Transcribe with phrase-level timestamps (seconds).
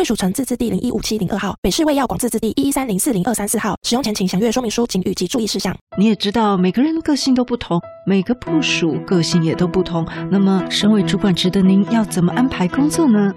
[0.00, 3.76] 贵属城自治地零一五七零二号，北市卫药广自治地一一三零四零二三四号。
[3.82, 5.76] 使用前请详阅说明书、警语及注意事项。
[5.98, 10.08] 你也知道，每个人个性都不同，每个部署个性也都不同。
[10.30, 13.34] 那么，身为主管职的您，要怎么安排工作呢？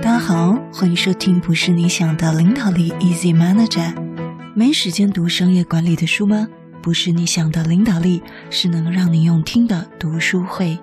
[0.00, 3.92] 大家好，欢迎收听《不是你想的领导力》，Easy Manager。
[4.54, 6.46] 没时间读商业管理的书吗？
[6.80, 10.78] 不是你想的领导力，是能让你用听的读书会。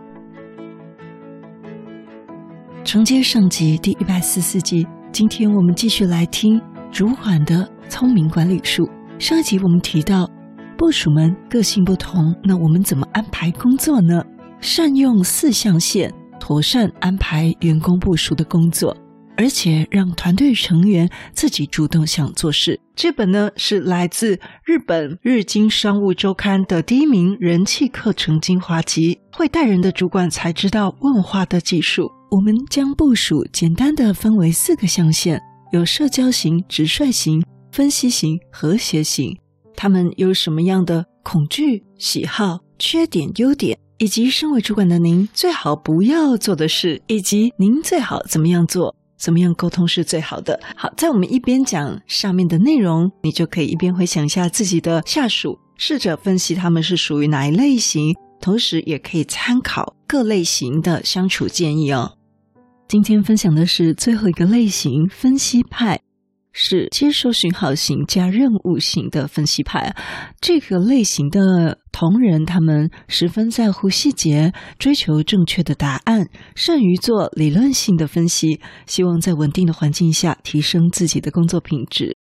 [2.90, 6.60] 承接上集第一百四十四集，今天我们继续来听
[6.92, 8.90] 主管的聪明管理术。
[9.20, 10.28] 上一集我们提到，
[10.76, 14.26] 部属们个性不同，那我们怎么安排工作呢？
[14.60, 18.98] 善用四象限，妥善安排员工部署的工作，
[19.38, 22.80] 而且让团队成员自己主动想做事。
[22.96, 32.10] 这本呢是来自日本《日经商务周刊》的第一名人气课程精华集，会带人的主管才知道问话的技术。
[32.32, 35.42] 我们将部属简单的分为四个象限，
[35.72, 39.36] 有社交型、直率型、分析型、和谐型。
[39.76, 50.60] 他们有什么样的恐惧、喜好、缺点、优点，以及身为主管的您最好不要做的事，以及您最好怎么样做、怎么样沟通是最好的。
[50.76, 62.18] 好，在我们一边讲上面的内容，你就可以一边回想一下自己的下属，试着分析他们是属于哪一类型，同时也可以参考各类型的相处建议哦。
[62.90, 66.02] 今天分享的是最后一个类型，分析派，
[66.52, 69.96] 是接受讯号型加任务型的分析派。
[70.42, 82.18] 这个类型的同仁，他们十分在乎细节，追求正确的答案，善于做理论性的分析，希望在稳定的环境下提升自己的工作品质。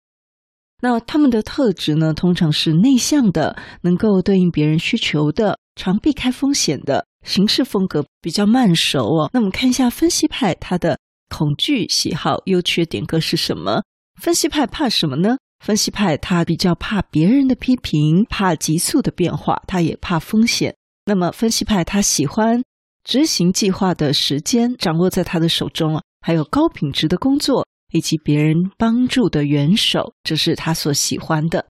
[0.81, 7.07] 那他们的特质呢，通常是内向的，能够对应别人需求的，常避开风险的。
[7.25, 9.31] 行事风格比较慢熟哦。
[9.33, 13.81] 那我们看一下分析派，他的恐惧、喜好、优缺点各是什么？
[14.21, 15.37] 分析派怕什么呢？
[15.65, 20.75] 分析派他比较怕别人的批评，怕急速的变化，他也怕风险。
[21.05, 22.61] 那么分析派他喜欢
[23.05, 31.65] 执行计划的时间掌握在他的手中啊，还有高品质的工作以及别人帮助的援手，这是他所喜欢的。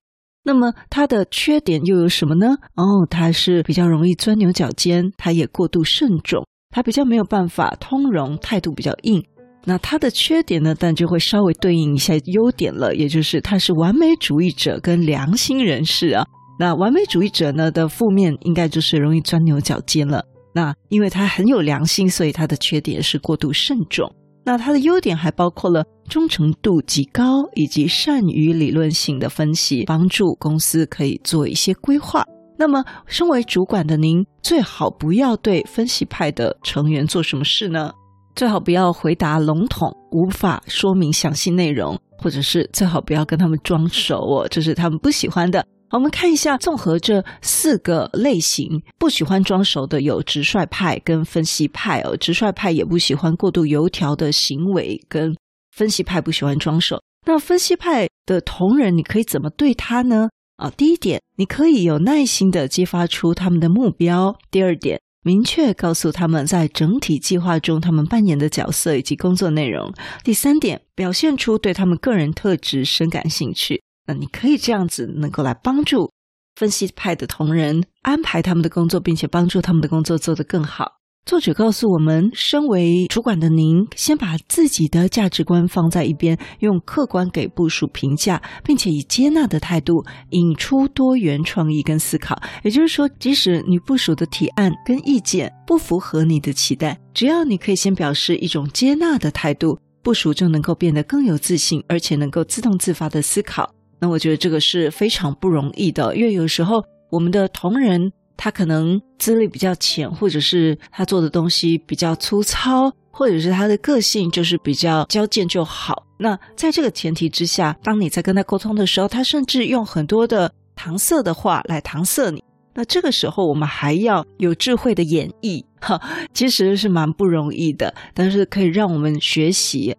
[0.45, 2.47] 那么他的缺点又有什么呢？
[2.75, 9.23] 哦，他是比较容易钻牛角尖，他也过度慎重，他比较没有办法通融，态度比较硬。
[9.65, 10.75] 那他的缺点呢？
[10.77, 16.25] 但就会稍微对应一下优点了，也就是他是完美主义者跟良心人士啊。
[16.59, 20.25] 那完美主义者呢的负面应该就是容易钻牛角尖了。
[20.53, 24.13] 那因为他很有良心，所以他的缺点是过度慎重。
[24.43, 32.25] 那它的优点还包括了忠诚度极高，以及善于理论性的分析，帮助公司可以做一些规划。
[32.57, 37.91] 那么，身为主管的您，最好不要对分析派的成员做什么事呢？
[38.35, 45.65] 最好不要回答笼统，无法说明详细内容，或者是最好不要跟他们装熟哦，这是他们不喜欢的。
[45.93, 52.17] 我们看一下，综合这四个类型，不喜欢装熟的有直率派跟分析派哦。
[52.17, 55.35] 直率派也不喜欢过度油条的行为，跟
[55.69, 56.99] 分析派不喜欢装熟。
[57.27, 60.29] 那分析派的同仁，你可以怎么对他呢？
[60.57, 69.91] 啊，第一点，你可以有耐心地激发出他们的目标；第二点，明确告诉他们在整体计划中他们扮演的角色以及工作内容；
[70.23, 73.83] 第三点，表现出对他们个人特质深感兴趣。
[74.05, 76.11] 那你可以这样子，能够来帮助
[76.55, 80.99] 分析派的同仁安排他们的工作，并且帮助他们的工作做得更好。
[81.25, 92.37] 作者告诉我们，身为主管的您，先把自己的价值观放在一边，用客观给部署评价，并且以接纳的态度引出多元创意跟思考。
[92.65, 103.73] 也就是说，即使你部署的提案跟意见不符合你的期待，只要你可以先表示一种接纳的态度，部署就能够变得更有自信，而且能够自动自发的思考。
[104.03, 116.05] 那我觉得这个是非常不容易的，因为有时候我们的同仁他可能资历比较浅，或者是他做的东西比较粗糙，或者是他的个性就是比较交贱就好。
[116.19, 126.01] 那在这个前提之下，当你在跟他沟通的时候，他甚至用很多的搪塞的话来搪塞你，那这个时候我们还要有智慧的演绎，哈，
[126.33, 129.95] 其实是蛮不容易的，但是可以让我们学习。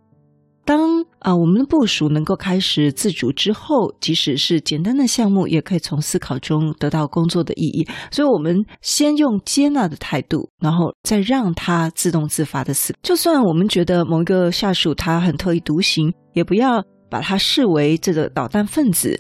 [0.65, 7.87] 当啊、我们的部署能够开始自主之后，即使是简单的项目，也可以从思考中得到工作的意义。
[8.11, 12.95] 所以，我们先用接纳的态度，然后再让他自动自发的思。
[13.03, 19.19] 就算我们觉得某一个下属他很特立独行，也不要把他视为这个捣蛋分子。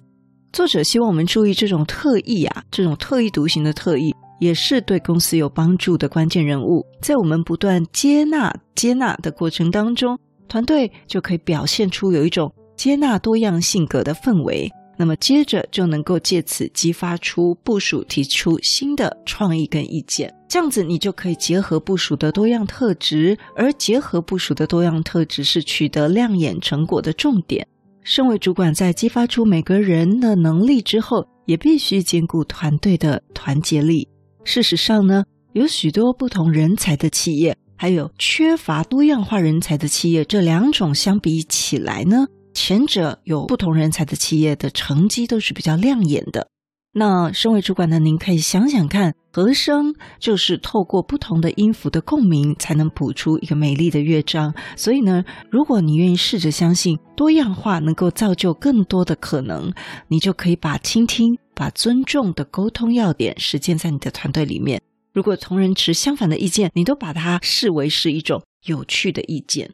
[0.52, 6.86] 作者希望我们注意，这种特异啊，这种特立独行的特异，也是对公司有帮助的关键人物。
[7.02, 10.18] 在我们不断接纳、接纳的过程当中。
[10.48, 27.66] 团队就可以表现出有一种接纳多样性格的氛围，那么接着就能够借此激发出部署提出新的创意跟意见，这样子你就可以结合部署的多样特质，而结合部署的多样特质是取得亮眼成果的重点。
[28.02, 34.06] 身为主管，在激发出每个人的能力之后，也必须兼顾团队的团结力。
[34.44, 35.24] 事实上呢，
[35.54, 37.56] 有许多不同人才的企业。
[37.84, 46.48] 还有缺乏多样化人才的企业，这两种相比起来呢，前者有不同人才的企业的成绩都是比较亮眼的。
[46.94, 54.54] 那身为主管的您可以想想看，和声就是透过不同的音符的共鸣，才能谱出一个美丽的乐章。
[54.78, 59.70] 所以呢，如果你愿意试着相信多样化能够造就更多的可能，
[60.08, 64.80] 你就可以把倾听、把尊重的沟通要点实践在你的团队里面。
[65.14, 69.70] 如果同仁持相反的意见，你都把它视为是一种有趣的意见。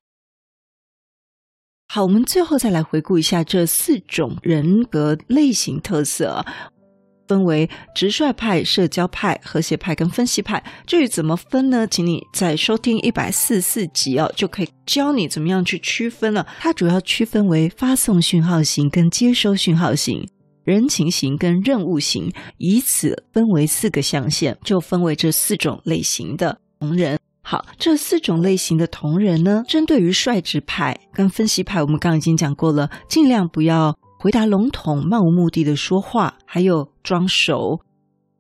[1.88, 6.44] 好，我们最后再来回顾一下这四种人格类型特色，
[7.26, 10.62] 分为直率派、社交派、和谐派跟分析派。
[10.86, 11.86] 至于怎么分呢？
[11.86, 16.46] 请你在收听一百四十四集哦，就可以教你怎么样去区分了。
[16.60, 20.28] 它主要区分为发送讯号型跟接收讯号型。
[20.70, 27.18] 人情型跟任务型，以此分为四个象限，就分为这四种类型的同人。
[27.42, 37.80] 好，这四种类型的同人呢，针对于率直派跟分析派，我们刚刚已经讲过了，尽量不要回答笼统、漫无目的的说话，还有装熟，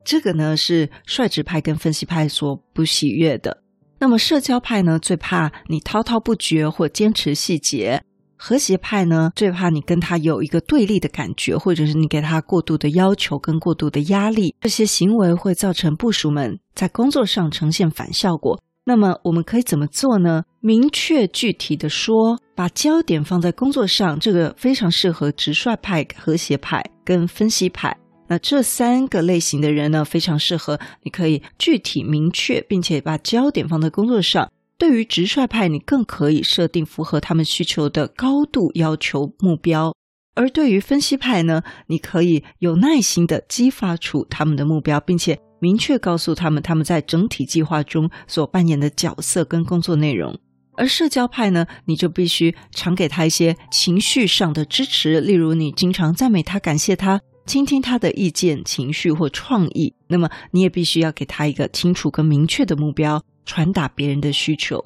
[0.04, 3.62] 这个呢是率直派跟分析派所不喜悦的。
[3.98, 8.02] 那么社交派呢，最怕你滔滔不绝或坚持细节。
[8.42, 18.58] 和谐派呢，最怕你跟他有一个对立的感觉，或者是你给他过度的要求跟过度的压力，这些行为会造成部属们在工作上呈现反效果。
[18.84, 20.44] 那么我们可以怎么做呢？
[20.60, 27.94] 明确具体的说，把焦点放在工作上，这个非常适合直率派、和谐派跟分析派。
[28.26, 34.50] 那这三个类型的人呢，非常适合，你可以具体明确，并且把焦点放在工作上。
[34.80, 39.92] 对于直率派，你更可以设定符合他们需求的高度要求目标；
[40.34, 50.34] 而对于分析派呢，你可以有耐心地激发出他们的目标，并且明确告诉他们他们在整体计划中所扮演的角色跟工作内容。
[50.78, 59.92] 而社交派呢，你就必须常给他一些情绪上的支持，例如你经常赞美他、感谢他、倾听他的意见、情绪或创意。
[60.08, 63.22] 那么你也必须要给他一个清楚跟明确的目标。
[63.44, 64.80] 传达别人的需求，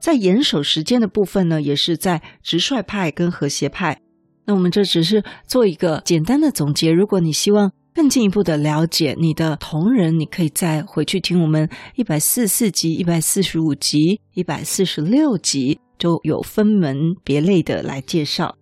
[0.00, 4.00] 在严守时间的部分呢，也是在直率派跟和谐派。
[4.44, 6.90] 那我们这只是做一个简单的总结。
[6.90, 18.56] 如果你希望更进一步的了解你的同仁，你可以再回去听我们一百四十四集、一百四十五集、一百四十六集，都有分门别类的来介绍。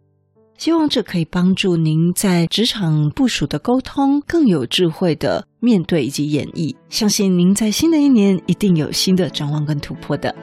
[0.61, 6.76] 希望这可以帮助您在职场部署的沟通更有智慧的面对以及演绎。
[6.90, 10.37] 相信您在新的一年一定有新的展望跟突破的。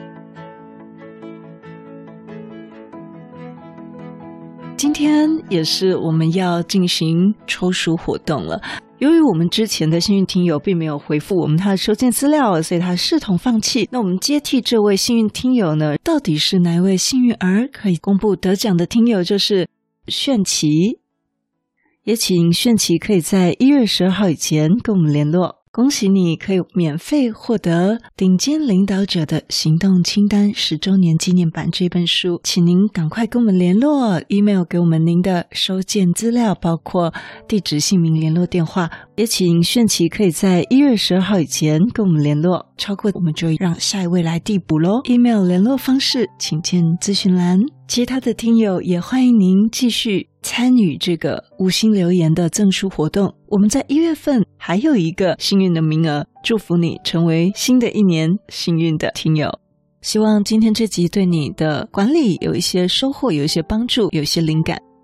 [4.76, 8.60] 今天也是我们要进行抽书活动了。
[8.98, 13.88] 由于我们之前的幸运听友并没有回复我们他的收件资料，所以他视同放弃。
[13.92, 15.94] 那我们接替这位幸运听友呢？
[16.02, 19.22] 到底是哪位幸运儿可以公布得奖的听友？
[19.22, 19.68] 就是。
[20.08, 20.98] 炫琪，
[22.04, 25.56] 也请炫琪可以在一月十二号以前跟我们联络。
[25.70, 37.12] 恭喜你，可以免费获得《顶尖领导者的行动清单》十周年纪念版这本书，请您赶快跟我们联络，email 给我们您的收件资料，包括
[37.46, 38.90] 地址、姓名、联络电话。
[39.14, 45.02] 也请炫琪可以在一月十二号以前跟我们联络，超过我们就让下一位来递补喽。
[45.04, 47.77] email 联络方式请见咨询栏。
[47.88, 53.34] 其他的听友也欢迎您继续参与这个五星留言的赠书活动。
[53.46, 59.50] 我们在一月份还有一个幸运的名额，祝福你成为新的一年幸运的听友。
[60.02, 64.78] 希望今天这集对你的管理有一些收获，有一些帮助，有一些灵感。